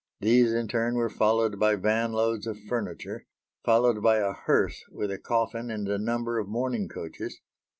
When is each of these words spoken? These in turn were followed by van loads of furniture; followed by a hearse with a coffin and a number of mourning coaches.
These 0.19 0.51
in 0.51 0.67
turn 0.67 0.95
were 0.95 1.11
followed 1.11 1.59
by 1.59 1.75
van 1.75 2.11
loads 2.11 2.47
of 2.47 2.57
furniture; 2.59 3.27
followed 3.63 4.01
by 4.01 4.17
a 4.17 4.33
hearse 4.33 4.83
with 4.89 5.11
a 5.11 5.19
coffin 5.19 5.69
and 5.69 5.87
a 5.87 5.99
number 5.99 6.39
of 6.39 6.47
mourning 6.49 6.87
coaches. 6.87 7.39